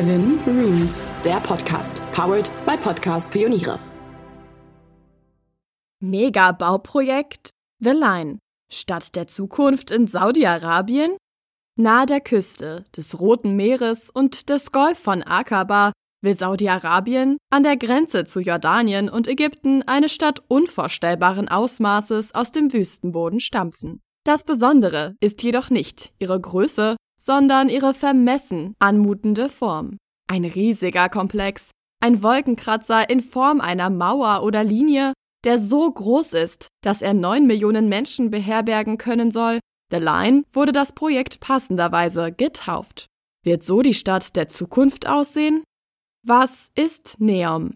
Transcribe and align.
Seven 0.00 0.38
Rooms, 0.46 1.12
der 1.26 1.40
Podcast, 1.40 2.00
powered 2.12 2.50
by 2.64 2.74
Podcast 2.74 3.30
Pioniere. 3.30 3.78
Mega-Bauprojekt 6.02 7.50
The 7.80 7.90
Line, 7.90 8.38
Stadt 8.72 9.14
der 9.14 9.26
Zukunft 9.26 9.90
in 9.90 10.06
Saudi-Arabien? 10.06 11.18
Nahe 11.76 12.06
der 12.06 12.22
Küste 12.22 12.84
des 12.96 13.20
Roten 13.20 13.56
Meeres 13.56 14.08
und 14.08 14.48
des 14.48 14.72
Golf 14.72 14.98
von 14.98 15.22
Aqaba 15.22 15.92
will 16.22 16.34
Saudi-Arabien 16.34 17.36
an 17.52 17.62
der 17.62 17.76
Grenze 17.76 18.24
zu 18.24 18.40
Jordanien 18.40 19.10
und 19.10 19.28
Ägypten 19.28 19.82
eine 19.82 20.08
Stadt 20.08 20.40
unvorstellbaren 20.48 21.48
Ausmaßes 21.48 22.34
aus 22.34 22.52
dem 22.52 22.72
Wüstenboden 22.72 23.38
stampfen. 23.38 24.00
Das 24.24 24.44
Besondere 24.44 25.14
ist 25.20 25.42
jedoch 25.42 25.68
nicht 25.68 26.14
ihre 26.18 26.40
Größe, 26.40 26.96
sondern 27.20 27.68
ihre 27.68 27.92
vermessen 27.92 28.74
anmutende 28.78 29.50
Form. 29.50 29.98
Ein 30.26 30.44
riesiger 30.44 31.08
Komplex, 31.10 31.70
ein 32.02 32.22
Wolkenkratzer 32.22 33.10
in 33.10 33.20
Form 33.20 33.60
einer 33.60 33.90
Mauer 33.90 34.42
oder 34.42 34.64
Linie, 34.64 35.12
der 35.44 35.58
so 35.58 35.90
groß 35.90 36.32
ist, 36.32 36.68
dass 36.82 37.02
er 37.02 37.12
neun 37.12 37.46
Millionen 37.46 37.88
Menschen 37.88 38.30
beherbergen 38.30 38.96
können 38.96 39.30
soll. 39.30 39.58
The 39.90 39.98
Line 39.98 40.44
wurde 40.52 40.72
das 40.72 40.92
Projekt 40.92 41.40
passenderweise 41.40 42.32
getauft. 42.32 43.06
Wird 43.44 43.64
so 43.64 43.82
die 43.82 43.94
Stadt 43.94 44.36
der 44.36 44.48
Zukunft 44.48 45.06
aussehen? 45.06 45.62
Was 46.26 46.70
ist 46.74 47.20
Neom? 47.20 47.74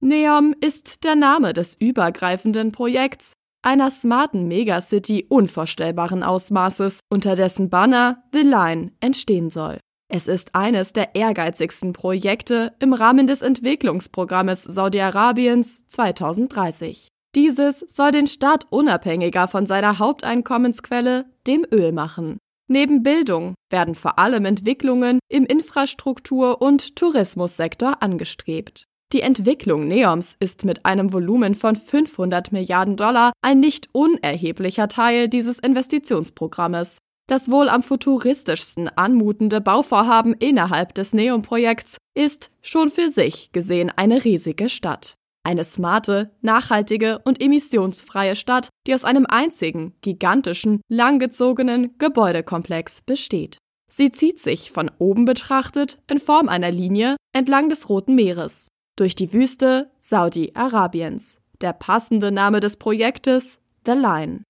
Neom 0.00 0.54
ist 0.60 1.04
der 1.04 1.16
Name 1.16 1.52
des 1.52 1.74
übergreifenden 1.74 2.70
Projekts, 2.70 3.32
einer 3.66 3.90
smarten 3.90 4.46
Megacity 4.46 5.26
unvorstellbaren 5.28 6.22
Ausmaßes, 6.22 7.00
unter 7.10 7.34
dessen 7.34 7.68
Banner 7.68 8.22
The 8.32 8.42
Line 8.42 8.92
entstehen 9.00 9.50
soll. 9.50 9.80
Es 10.08 10.28
ist 10.28 10.54
eines 10.54 10.92
der 10.92 11.16
ehrgeizigsten 11.16 11.92
Projekte 11.92 12.74
im 12.78 12.92
Rahmen 12.92 13.26
des 13.26 13.42
Entwicklungsprogrammes 13.42 14.62
Saudi-Arabiens 14.62 15.82
2030. 15.88 17.08
Dieses 17.34 17.80
soll 17.80 18.12
den 18.12 18.28
Staat 18.28 18.66
unabhängiger 18.70 19.48
von 19.48 19.66
seiner 19.66 19.98
Haupteinkommensquelle, 19.98 21.26
dem 21.48 21.66
Öl, 21.72 21.90
machen. 21.90 22.38
Neben 22.68 23.02
Bildung 23.02 23.54
werden 23.68 23.96
vor 23.96 24.20
allem 24.20 24.44
Entwicklungen 24.44 25.18
im 25.28 25.44
Infrastruktur- 25.44 26.62
und 26.62 26.94
Tourismussektor 26.94 28.00
angestrebt. 28.00 28.86
Die 29.12 29.20
Entwicklung 29.20 29.86
Neoms 29.86 30.36
ist 30.40 30.64
mit 30.64 30.84
einem 30.84 31.12
Volumen 31.12 31.54
von 31.54 31.76
500 31.76 32.50
Milliarden 32.50 32.96
Dollar 32.96 33.32
ein 33.40 33.60
nicht 33.60 33.88
unerheblicher 33.92 34.88
Teil 34.88 35.28
dieses 35.28 35.60
Investitionsprogrammes. 35.60 36.98
Das 37.28 37.48
wohl 37.48 37.68
am 37.68 37.84
futuristischsten 37.84 38.88
anmutende 38.88 39.60
Bauvorhaben 39.60 40.34
innerhalb 40.34 40.92
des 40.94 41.12
Neom-Projekts 41.12 41.98
ist 42.14 42.50
schon 42.62 42.90
für 42.90 43.08
sich 43.08 43.52
gesehen 43.52 43.92
eine 43.94 44.24
riesige 44.24 44.68
Stadt. 44.68 45.14
Eine 45.44 45.62
smarte, 45.62 46.32
nachhaltige 46.40 47.20
und 47.20 47.40
emissionsfreie 47.40 48.34
Stadt, 48.34 48.70
die 48.88 48.94
aus 48.94 49.04
einem 49.04 49.26
einzigen, 49.26 49.94
gigantischen, 50.00 50.80
langgezogenen 50.88 51.96
Gebäudekomplex 51.98 53.02
besteht. 53.06 53.58
Sie 53.88 54.10
zieht 54.10 54.40
sich 54.40 54.72
von 54.72 54.90
oben 54.98 55.26
betrachtet 55.26 55.98
in 56.10 56.18
Form 56.18 56.48
einer 56.48 56.72
Linie 56.72 57.14
entlang 57.32 57.68
des 57.68 57.88
Roten 57.88 58.16
Meeres 58.16 58.66
durch 58.96 59.14
die 59.14 59.32
Wüste 59.32 59.90
Saudi-Arabiens. 60.00 61.38
Der 61.60 61.72
passende 61.72 62.32
Name 62.32 62.60
des 62.60 62.76
Projektes 62.76 63.60
The 63.86 63.92
Line. 63.92 64.42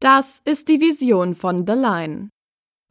Das 0.00 0.40
ist 0.44 0.68
die 0.68 0.80
Vision 0.80 1.34
von 1.34 1.66
The 1.66 1.72
Line. 1.72 2.28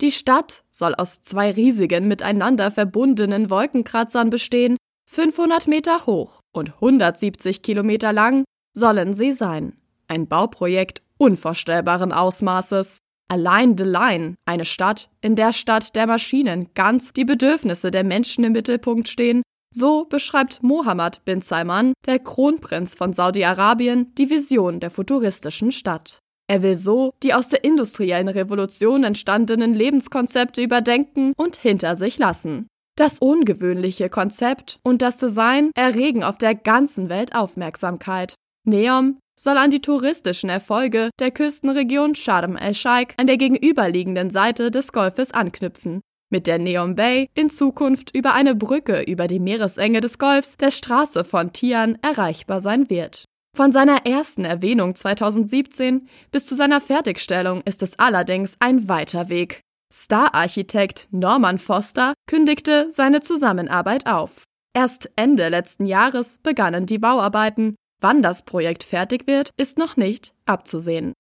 Die 0.02 0.12
Stadt 0.12 0.64
soll 0.70 0.96
aus 0.96 1.22
zwei 1.22 1.52
riesigen 1.52 2.08
miteinander 2.08 2.72
verbundenen 2.72 3.50
Wolkenkratzern 3.50 4.30
bestehen, 4.30 4.78
500 5.10 5.68
Meter 5.68 6.06
hoch 6.06 6.40
und 6.52 6.74
170 6.74 7.62
Kilometer 7.62 8.12
lang 8.12 8.44
sollen 8.74 9.14
sie 9.14 9.32
sein. 9.32 9.78
Ein 10.08 10.28
Bauprojekt 10.28 11.04
unvorstellbaren 11.18 12.12
Ausmaßes. 12.12 12.98
Allein 13.30 13.78
The 13.78 13.84
Line, 13.84 14.36
eine 14.46 14.66
Stadt, 14.66 15.10
in 15.22 15.36
der 15.36 15.54
Stadt 15.54 15.96
der 15.96 16.08
Maschinen 16.08 16.74
ganz 16.74 17.14
die 17.14 17.26
Bedürfnisse 17.26 17.92
der 17.92 18.04
Menschen 18.04 18.44
im 18.44 18.52
Mittelpunkt 18.52 19.08
stehen, 19.08 19.42
so 19.74 20.06
beschreibt 20.06 20.62
Mohammed 20.62 21.26
bin 21.26 21.42
Salman, 21.42 21.94
der 22.06 22.20
Kronprinz 22.20 22.96
von 22.96 23.14
Saudi-Arabien, 23.14 24.14
die 24.16 24.30
Vision 24.30 24.80
der 24.80 24.92
futuristischen 24.92 25.72
Stadt. 25.72 26.20
Er 26.48 26.62
will 26.62 26.76
so 26.76 27.14
die 27.24 27.34
aus 27.34 27.50
der 27.50 27.64
industriellen 27.64 28.28
Revolution 28.28 29.04
entstandenen 29.04 29.74
Lebenskonzepte 29.74 30.62
überdenken 30.62 31.34
und 31.38 31.56
hinter 31.56 31.96
sich 31.96 32.18
lassen. 32.18 32.68
Das 32.96 33.20
ungewöhnliche 33.20 34.10
Konzept 34.10 34.80
und 34.84 35.02
das 35.02 35.18
Design 35.18 35.72
erregen 35.76 36.24
auf 36.24 36.38
der 36.38 36.54
ganzen 36.54 37.10
Welt 37.10 37.36
Aufmerksamkeit. 37.36 38.36
Neom 38.66 39.18
soll 39.40 39.58
an 39.58 39.72
die 39.72 39.82
touristischen 39.82 40.50
Erfolge 40.50 41.10
der 41.20 41.32
Küstenregion 41.32 42.14
Sharm 42.14 42.56
el-Sheikh 42.56 43.16
an 43.18 43.26
der 43.26 43.38
gegenüberliegenden 43.38 44.30
Seite 44.30 44.70
des 44.70 44.92
Golfes 44.92 45.32
anknüpfen 45.32 46.02
mit 46.34 46.48
der 46.48 46.58
Neom 46.58 46.96
Bay 46.96 47.30
in 47.36 47.52
Zukunft 47.52 48.14
über 48.14 48.34
eine 48.34 48.56
Brücke 48.56 49.04
über 49.04 49.28
die 49.28 49.40
Meeresenge 49.40 50.02
des 50.02 50.18
Golfs 50.18 50.58
der 50.58 50.72
Straße 50.72 51.24
von 51.24 51.54
Tian 51.54 51.98
erreichbar 52.02 52.60
sein 52.60 52.90
wird. 52.90 53.26
Von 53.56 53.72
seiner 53.72 54.08
ersten 54.08 54.44
Erwähnung 54.44 54.96
2017 54.96 56.10
bis 56.32 56.48
zu 56.48 56.56
seiner 56.56 56.82
Fertigstellung 56.82 57.62
ist 57.66 57.84
es 57.84 58.00
allerdings 58.00 58.56
ein 58.60 58.90
weiter 58.90 59.30
Weg. 59.30 59.62
Star-Architekt 59.94 61.08
Norman 61.12 61.60
Foster 61.60 62.14
kündigte 62.28 62.92
seine 62.92 63.22
Zusammenarbeit 63.22 64.08
auf. 64.08 64.44
Erst 64.76 65.12
Ende 65.16 65.50
letzten 65.50 65.86
Jahres 65.86 66.40
begannen 66.42 66.88
die 66.88 66.98
Bauarbeiten. 66.98 67.76
Wann 68.02 68.24
das 68.24 68.44
Projekt 68.44 68.84
fertig 68.84 69.28
wird, 69.28 69.52
ist 69.56 69.78
noch 69.78 69.98
nicht 69.98 70.34
abzusehen. 70.48 71.14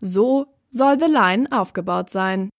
So 0.00 0.46
soll 0.68 0.98
The 0.98 1.06
Line 1.06 1.46
aufgebaut 1.52 2.10
sein. 2.10 2.50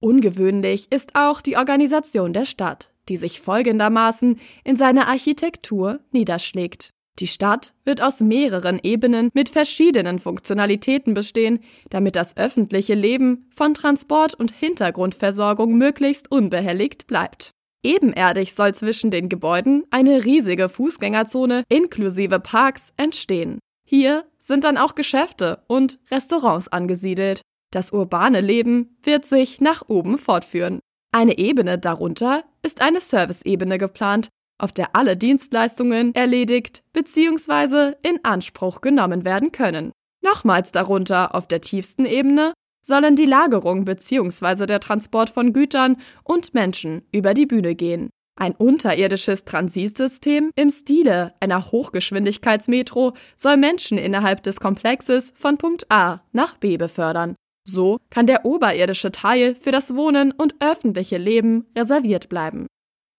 Ungewöhnlich 0.00 0.90
ist 0.90 1.14
auch 1.14 1.42
die 1.42 1.58
Organisation 1.58 2.32
der 2.32 2.46
Stadt, 2.46 2.90
die 3.10 3.18
sich 3.18 3.40
folgendermaßen 3.40 4.40
in 4.64 4.76
seiner 4.76 5.08
Architektur 5.08 6.00
niederschlägt. 6.10 6.90
Die 7.18 7.26
Stadt 7.26 7.74
wird 7.84 8.00
aus 8.00 8.20
mehreren 8.20 8.80
Ebenen 8.82 9.28
mit 9.34 9.50
verschiedenen 9.50 10.18
Funktionalitäten 10.18 11.12
bestehen, 11.12 11.60
damit 11.90 12.16
das 12.16 12.38
öffentliche 12.38 12.94
Leben 12.94 13.50
von 13.54 13.74
Transport 13.74 14.34
und 14.34 14.52
Hintergrundversorgung 14.52 15.76
möglichst 15.76 16.30
unbehelligt 16.30 17.06
bleibt. 17.06 17.50
Ebenerdig 17.82 18.54
soll 18.54 18.74
zwischen 18.74 19.10
den 19.10 19.28
Gebäuden 19.28 19.84
eine 19.90 20.24
riesige 20.24 20.70
Fußgängerzone 20.70 21.64
inklusive 21.68 22.40
Parks 22.40 22.94
entstehen. 22.96 23.58
Hier 23.86 24.24
sind 24.38 24.64
dann 24.64 24.78
auch 24.78 24.94
Geschäfte 24.94 25.62
und 25.66 25.98
Restaurants 26.10 26.68
angesiedelt. 26.68 27.42
Das 27.72 27.92
urbane 27.92 28.40
Leben 28.40 28.96
wird 29.02 29.24
sich 29.24 29.60
nach 29.60 29.88
oben 29.88 30.18
fortführen. 30.18 30.80
Eine 31.12 31.38
Ebene 31.38 31.78
darunter 31.78 32.44
ist 32.62 32.82
eine 32.82 33.00
Serviceebene 33.00 33.78
geplant, 33.78 34.28
auf 34.58 34.72
der 34.72 34.94
alle 34.96 35.16
Dienstleistungen 35.16 36.14
erledigt 36.14 36.82
bzw. 36.92 37.94
in 38.02 38.24
Anspruch 38.24 38.80
genommen 38.80 39.24
werden 39.24 39.52
können. 39.52 39.92
Nochmals 40.22 40.72
darunter 40.72 41.34
auf 41.34 41.46
der 41.46 41.60
tiefsten 41.60 42.04
Ebene 42.04 42.52
sollen 42.84 43.14
die 43.14 43.24
Lagerung 43.24 43.84
bzw. 43.84 44.66
der 44.66 44.80
Transport 44.80 45.30
von 45.30 45.52
Gütern 45.52 45.96
und 46.24 46.54
Menschen 46.54 47.06
über 47.12 47.34
die 47.34 47.46
Bühne 47.46 47.74
gehen. 47.74 48.10
Ein 48.38 48.54
unterirdisches 48.54 49.44
Transitsystem 49.44 50.50
im 50.56 50.70
Stile 50.70 51.34
einer 51.40 51.70
Hochgeschwindigkeitsmetro 51.70 53.12
soll 53.36 53.56
Menschen 53.56 53.98
innerhalb 53.98 54.42
des 54.42 54.60
Komplexes 54.60 55.32
von 55.36 55.56
Punkt 55.56 55.90
A 55.90 56.22
nach 56.32 56.56
B 56.56 56.76
befördern 56.76 57.36
so 57.70 57.98
kann 58.10 58.26
der 58.26 58.44
oberirdische 58.44 59.12
Teil 59.12 59.54
für 59.54 59.70
das 59.70 59.94
Wohnen 59.94 60.32
und 60.32 60.54
öffentliche 60.60 61.18
Leben 61.18 61.66
reserviert 61.76 62.28
bleiben. 62.28 62.66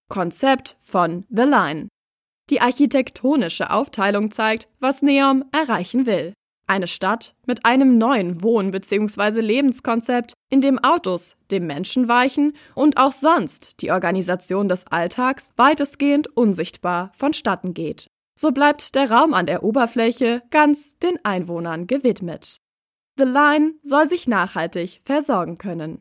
Konzept 0.10 0.78
von 0.80 1.26
The 1.30 1.44
Line. 1.44 1.88
Die 2.50 2.62
architektonische 2.62 3.72
Aufteilung 3.72 4.32
zeigt, 4.32 4.68
was 4.80 5.02
Neom 5.02 5.46
erreichen 5.52 6.06
will. 6.06 6.34
Eine 6.68 6.88
Stadt 6.88 7.34
mit 7.46 7.66
einem 7.66 7.98
neuen 7.98 8.44
Wohn- 8.44 8.72
bzw. 8.72 9.42
Lebenskonzept, 9.42 10.34
in 10.50 10.62
dem 10.62 10.80
Autos 10.80 11.36
dem 11.50 11.68
Menschen 11.68 12.08
weichen 12.08 12.54
und 12.76 12.98
auch 12.98 13.12
sonst 13.12 13.82
die 13.82 13.92
Organisation 13.92 14.70
des 14.70 14.88
Alltags 14.88 15.52
weitestgehend 15.58 16.36
unsichtbar 16.36 17.12
vonstatten 17.16 17.74
geht. 17.74 18.08
So 18.40 18.52
bleibt 18.52 18.96
der 18.96 19.12
Raum 19.12 19.34
an 19.34 19.46
der 19.46 19.64
Oberfläche 19.64 20.44
ganz 20.50 20.98
den 21.00 21.20
Einwohnern 21.24 21.88
gewidmet. 21.88 22.58
The 23.22 23.28
Line 23.28 23.76
soll 23.84 24.08
sich 24.08 24.28
nachhaltig 24.28 25.02
versorgen 25.06 25.60
können. 25.60 26.00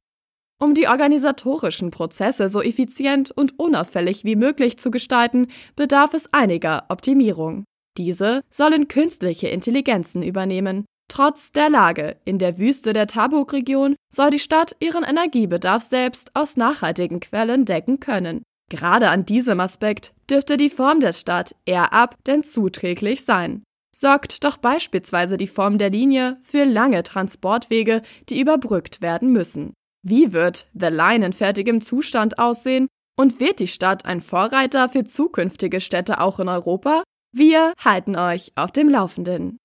Um 0.59 0.73
die 0.73 0.89
organisatorischen 0.89 1.91
Prozesse 1.91 2.49
so 2.49 2.63
effizient 2.63 3.31
und 3.31 3.59
unauffällig 3.59 4.25
wie 4.25 4.37
möglich 4.37 4.79
zu 4.79 4.91
gestalten, 4.91 5.49
bedarf 5.77 6.15
es 6.15 6.33
einiger 6.33 6.87
Optimierung. 6.89 7.65
Diese 7.99 8.41
sollen 8.49 8.89
künstliche 8.89 9.49
Intelligenzen 9.49 10.23
übernehmen. 10.23 10.87
Trotz 11.09 11.53
der 11.53 11.69
Lage 11.69 12.17
in 12.25 12.39
der 12.39 12.57
Wüste 12.57 12.95
der 12.95 13.07
Tabuk-Region 13.07 13.97
soll 14.11 14.31
die 14.31 14.39
Stadt 14.39 14.75
ihren 14.81 15.05
Energiebedarf 15.05 15.83
selbst 15.83 16.31
aus 16.35 16.57
nachhaltigen 16.57 17.21
Quellen 17.21 17.67
decken 17.67 18.01
können. 18.01 18.45
Gerade 18.71 19.11
an 19.11 19.27
diesem 19.27 19.61
Aspekt 19.61 20.15
dürfte 20.31 20.57
die 20.57 20.71
Form 20.71 21.01
der 21.01 21.13
Stadt 21.13 21.55
eher 21.67 21.93
ab 21.93 22.15
denn 22.27 22.45
zuträglich 22.45 23.27
sein. 23.27 23.63
Sorgt 24.01 24.45
doch 24.45 24.57
beispielsweise 24.57 25.37
die 25.37 25.47
Form 25.47 25.77
der 25.77 25.91
Linie 25.91 26.39
für 26.43 26.65
lange 26.65 27.03
Transportwege, 27.03 28.01
die 28.31 28.41
überbrückt 28.41 29.03
werden 29.03 29.31
müssen. 29.31 29.75
Wie 30.03 30.33
wird 30.33 30.69
The 30.73 30.87
Line 30.87 31.27
in 31.27 31.35
fertigem 31.35 31.83
Zustand 31.83 32.39
aussehen 32.39 32.89
und 33.19 33.41
wird 33.41 33.59
die 33.59 33.67
Stadt 33.67 34.07
ein 34.07 34.23
Vorreiter 34.23 34.89
für 34.89 35.05
zukünftige 35.05 35.83
Städte 35.83 36.19
auch 36.19 36.41
in 36.41 36.49
Europa? 36.49 37.03
Wir 37.37 37.75
halten 37.79 38.17
euch 38.17 38.53
auf 38.57 38.73
dem 38.73 38.89
Laufenden. 38.89 39.59